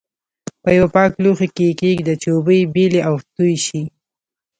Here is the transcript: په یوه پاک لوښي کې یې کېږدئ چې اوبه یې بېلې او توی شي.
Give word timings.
په 0.63 0.69
یوه 0.77 0.89
پاک 0.95 1.11
لوښي 1.23 1.47
کې 1.55 1.65
یې 1.69 1.77
کېږدئ 1.81 2.15
چې 2.21 2.27
اوبه 2.35 2.53
یې 2.59 2.71
بېلې 2.73 3.01
او 3.09 3.15
توی 3.35 3.55
شي. 3.65 3.81